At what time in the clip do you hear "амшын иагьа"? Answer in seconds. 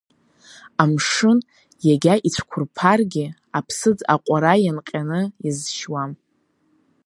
0.81-2.15